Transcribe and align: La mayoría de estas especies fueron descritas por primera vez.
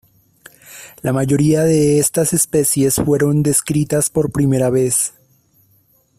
La 1.03 1.13
mayoría 1.13 1.63
de 1.63 1.99
estas 1.99 2.33
especies 2.33 2.95
fueron 2.95 3.43
descritas 3.43 4.09
por 4.09 4.31
primera 4.31 4.71
vez. 4.71 5.13